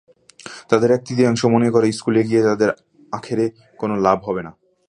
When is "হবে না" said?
4.29-4.51